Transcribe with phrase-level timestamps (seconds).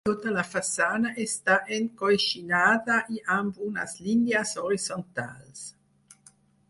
[0.07, 5.67] Tota la façana està encoixinada i amb unes línies horitzontals.